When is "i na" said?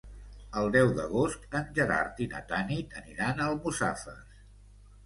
2.27-2.43